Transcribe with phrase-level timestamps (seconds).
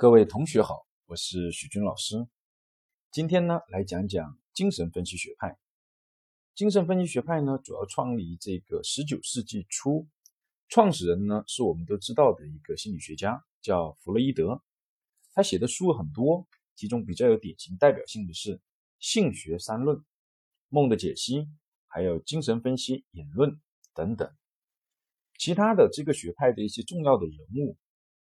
[0.00, 2.26] 各位同学好，我是许军老师。
[3.10, 5.58] 今天呢，来讲讲精神分析学派。
[6.54, 10.08] 精神分析学派呢，主要创立这个十九世纪初，
[10.70, 14.62] 创始人呢是我们都知道的一个心理学家，叫弗洛伊德。
[15.34, 18.56] 他写的书很多，其中比较有典型代表性的是
[19.00, 19.98] 《性学三论》
[20.70, 21.40] 《梦的解析》，
[21.88, 23.50] 还有《精神分析引论》
[23.92, 24.32] 等等。
[25.36, 27.76] 其他的这个学派的一些重要的人物，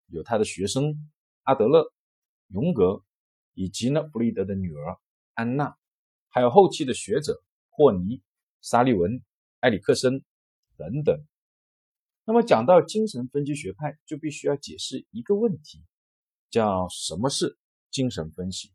[0.07, 1.11] 有他的学生。
[1.47, 1.93] 阿德勒、
[2.47, 3.05] 荣格，
[3.53, 4.99] 以及呢弗洛伊德的女儿
[5.33, 5.77] 安娜，
[6.27, 8.21] 还有后期的学者霍尼、
[8.59, 9.23] 沙利文、
[9.61, 10.25] 埃里克森
[10.75, 11.23] 等等。
[12.25, 15.85] 那么讲到精神分析学派，就必须要解释一个问题，
[16.49, 17.57] 叫什么是
[17.89, 18.73] 精神分析？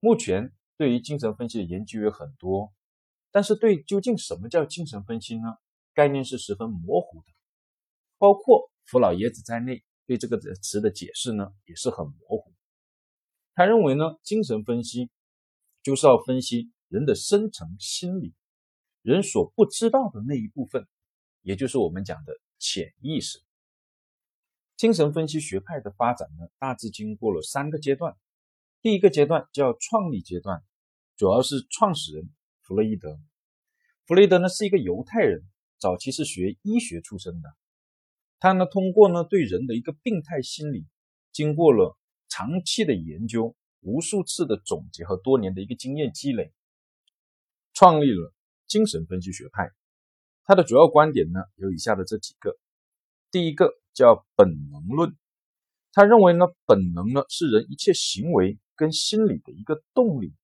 [0.00, 2.72] 目前对于精神分析的研究有很多，
[3.30, 5.58] 但是对究竟什么叫精神分析呢？
[5.92, 7.26] 概念是十分模糊的，
[8.16, 9.84] 包括弗老爷子在内。
[10.06, 12.52] 对这个词的解释呢，也是很模糊。
[13.54, 15.10] 他认为呢，精神分析
[15.82, 18.34] 就是要分析人的深层心理，
[19.02, 20.86] 人所不知道的那一部分，
[21.42, 23.40] 也就是我们讲的潜意识。
[24.76, 28.16] 精神分析学派的发展呢，大致经过了三个阶段。
[28.82, 30.62] 第一个阶段叫创立阶段，
[31.16, 32.28] 主要是创始人
[32.62, 33.18] 弗洛伊德。
[34.04, 35.42] 弗洛伊德呢是一个犹太人，
[35.78, 37.54] 早期是学医学出身的。
[38.44, 40.84] 他呢，通过呢对人的一个病态心理，
[41.32, 41.96] 经过了
[42.28, 46.52] 长期的研究、无数次的总结和多年的一个经验积累，
[47.72, 48.34] 创立了
[48.66, 49.70] 精神分析学派。
[50.44, 52.54] 他的主要观点呢有以下的这几个：
[53.30, 55.16] 第一个叫本能论，
[55.90, 60.34] 他认为呢本能呢是人一切行为跟心理的一个动力，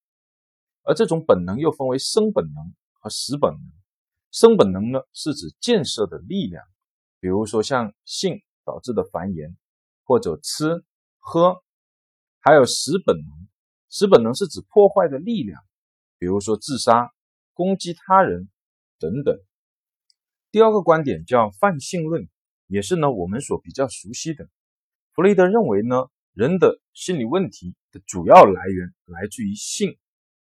[0.84, 3.72] 而这种本能又分为生本能和死本能。
[4.30, 6.64] 生本能呢是指建设的力量。
[7.20, 9.54] 比如说像性导致的繁衍，
[10.04, 10.84] 或者吃
[11.18, 11.62] 喝，
[12.40, 13.48] 还有死本能。
[13.88, 15.60] 死本能是指破坏的力量，
[16.16, 17.12] 比如说自杀、
[17.54, 18.48] 攻击他人
[18.98, 19.36] 等等。
[20.52, 22.28] 第二个观点叫泛性论，
[22.68, 24.48] 也是呢我们所比较熟悉的。
[25.12, 29.98] 弗雷德认为呢，人的心理问题的主要来源来自于性，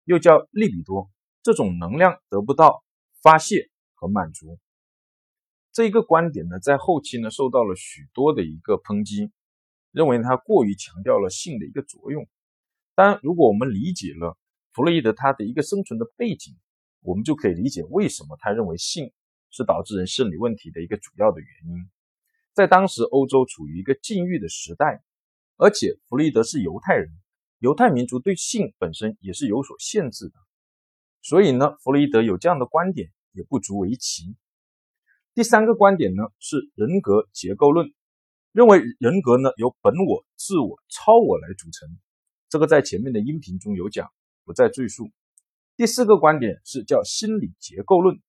[0.02, 1.08] 又叫利比多，
[1.42, 2.82] 这种能量得不到
[3.22, 4.58] 发泄和满足。
[5.78, 9.30] 这一个观点呢，在后期呢受到了许多的一个抨击，
[9.92, 12.26] 认为他过于强调了性的一个作用。
[12.96, 14.36] 当然，如果我们理解了
[14.72, 16.56] 弗洛伊德他的一个生存的背景，
[17.00, 19.12] 我们就可以理解为什么他认为性
[19.50, 21.88] 是导致人生理问题的一个主要的原因。
[22.54, 25.04] 在当时欧洲处于一个禁欲的时代，
[25.58, 27.08] 而且弗洛伊德是犹太人，
[27.60, 30.34] 犹太民族对性本身也是有所限制的，
[31.22, 34.34] 所以呢，弗洛伊德有这样的观点也不足为奇。
[35.38, 37.94] 第三个观点呢是人格结构论，
[38.50, 41.88] 认为人格呢由本我、自我、超我来组成，
[42.48, 44.10] 这个在前面的音频中有讲，
[44.44, 45.12] 不再赘述。
[45.76, 48.20] 第四个观点是叫心理结构论，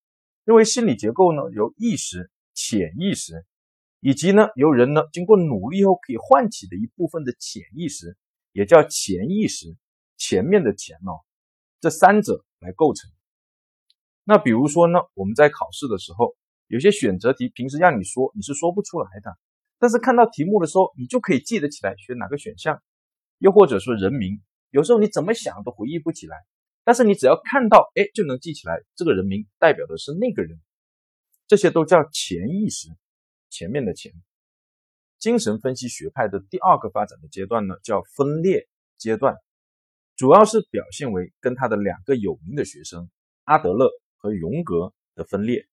[0.45, 3.43] 认为心理结构呢由意识、潜意识，
[4.01, 8.19] 以及呢由人呢经过努力后可以唤起的一部分的潜意识，
[8.51, 9.75] 也叫潜意识，
[10.15, 11.25] 前面的潜哦，
[11.81, 13.09] 这三者来构成。
[14.23, 16.35] 那比如说呢，我们在考试的时候。
[16.69, 19.35] 有些选择题平时让你说，你是说不出来的，
[19.79, 22.81] 但是看到题目的时候，你就可以记得起来选哪个选项。
[23.39, 26.37] 又或者说人名，有时候你怎么想都回忆不起来，
[26.83, 30.59] 但是你只要看到，哎，就能记起来这个人名代表的是那个人。
[31.47, 32.89] 这些都叫潜意识，
[33.49, 34.13] 前面的潜。
[35.17, 39.35] 精神分析学派的第二个发展的阶段呢，叫分裂阶段，
[40.15, 43.09] 主要是表现为跟他的两个有名的学生
[43.45, 45.67] 阿德勒和荣格的分裂。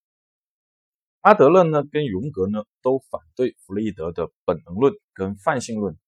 [1.27, 5.99] 阿德勒呢，跟荣格呢，都反对弗洛伊德的本能论跟泛性论，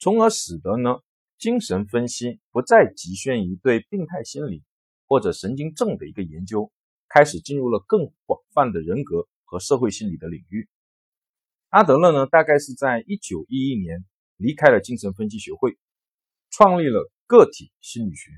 [0.00, 0.96] 从而使得呢，
[1.38, 4.64] 精神分析不再局限于对病态心理
[5.06, 6.72] 或者神经症的一个研究，
[7.08, 10.68] 开始进入了更广泛的人格和社会心理的领域。
[11.68, 14.04] 阿德勒呢，大概是在一九一一年
[14.36, 15.78] 离开了精神分析学会，
[16.50, 18.32] 创立了个体心理学。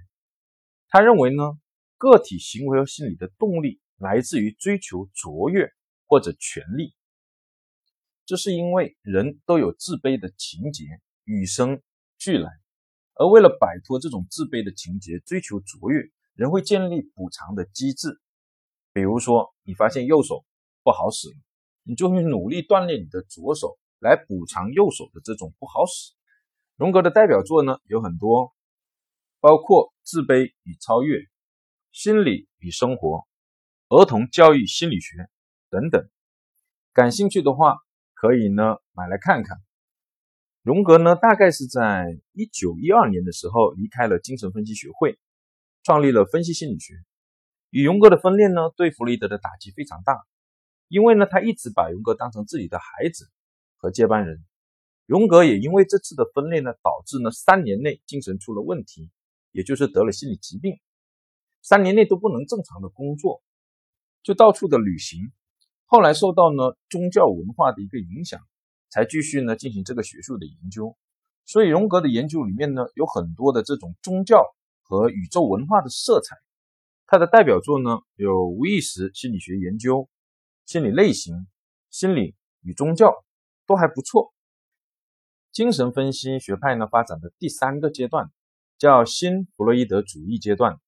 [0.90, 1.58] 他认为呢，
[1.96, 3.80] 个体行为和心理的动力。
[4.00, 5.68] 来自于追求卓越
[6.06, 6.94] 或者权力，
[8.24, 10.86] 这是因为人都有自卑的情节
[11.24, 11.82] 与生
[12.16, 12.50] 俱来，
[13.12, 16.00] 而为了摆脱这种自卑的情节，追求卓越，
[16.32, 18.22] 人会建立补偿的机制。
[18.94, 20.46] 比如说，你发现右手
[20.82, 21.36] 不好使了，
[21.82, 26.14] 你就会努力锻炼你的左手来补偿右手的这种不好使。
[26.76, 28.54] 荣格的代表作呢有很多，
[29.40, 31.16] 包括《自卑与超越》
[31.92, 33.18] 《心理与生活》。
[33.90, 35.28] 儿童教育心理学
[35.68, 36.08] 等等，
[36.92, 37.78] 感兴趣的话
[38.14, 39.58] 可以呢买来看看。
[40.62, 45.18] 荣格呢，大概是在一九一二年的时候离开了精神分析学会，
[45.82, 46.94] 创立了分析心理学。
[47.70, 50.24] 与荣格的分裂呢，对弗洛伊德的打击非常大，
[50.86, 53.28] 因为呢，他一直把荣格当成自己的孩子
[53.76, 54.44] 和接班人。
[55.04, 59.10] 荣格也因为这次的分裂呢，导致呢三年内精神出了问题，
[59.50, 60.78] 也就是得了心理疾病，
[61.60, 63.42] 三年内都不能正常的工作，
[64.22, 65.32] 就到处的旅行。
[65.86, 68.40] 后来受到呢宗教文化的一个影响。
[68.92, 70.96] 才继续呢进行这个学术的研究，
[71.46, 74.44] 所以荣格的研究里面呢有很多的这种宗教
[74.82, 76.34] 和宇宙文化的色彩。
[77.06, 80.08] 他的代表作呢有无意识心理学研究、
[80.66, 81.46] 心理类型、
[81.88, 83.14] 心理与宗教
[83.64, 84.34] 都还不错。
[85.52, 88.32] 精神分析学派呢发展的第三个阶段
[88.76, 90.80] 叫新弗洛伊德主义阶段，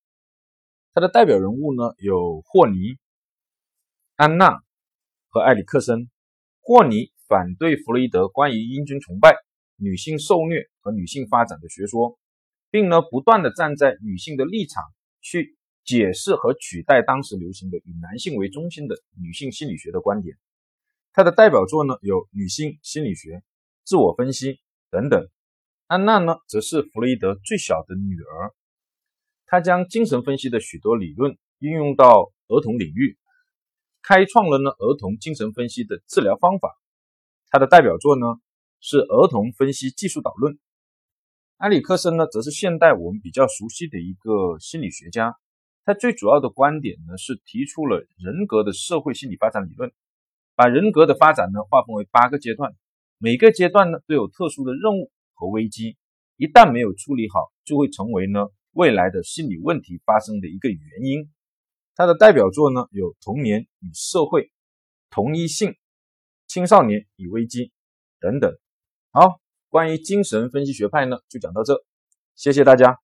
[0.92, 2.96] 他的代表人物呢有霍尼、
[4.16, 4.62] 安娜
[5.28, 6.10] 和埃里克森。
[6.60, 7.10] 霍尼。
[7.28, 9.34] 反对弗洛伊德关于英军崇拜、
[9.76, 12.18] 女性受虐和女性发展的学说，
[12.70, 14.84] 并呢不断的站在女性的立场
[15.22, 20.36] 去解释和取代当时流行的以男性为中心的女性心理学的观点。
[21.14, 23.30] 他的代表作呢有《女性心理学》
[23.82, 24.52] 《自我分析》
[24.90, 25.26] 等等。
[25.86, 28.52] 安娜呢则是弗洛伊德最小的女儿，
[29.46, 33.16] 她将精神分析的许多理论应用到儿童领域，
[34.02, 36.76] 开创了呢儿童精神分析的治疗方法。
[37.48, 38.26] 他的代表作呢
[38.80, 40.54] 是《儿童分析技术导论》。
[41.58, 45.36] 埃里克森呢，则是现代我们比较熟悉的一个心理学家。
[45.84, 49.92] 他最主要的观点呢，是提出了人格的社会心理发展理论，
[50.56, 52.72] 把人格的发展呢划分为八个阶段，
[53.18, 55.96] 每个阶段呢都有特殊的任务和危机，
[56.36, 61.30] 一旦没有处理好，就会成为呢未来的心理问题发生的一个原因。
[61.94, 64.42] 他的代表作呢有《童年与社会》
[65.10, 65.70] 《同一性》。
[66.48, 67.72] 青少年与危机
[68.20, 68.58] 等等。
[69.10, 69.40] 好，
[69.70, 71.82] 关于精神分析学派呢，就讲到这，
[72.34, 72.98] 谢谢大家。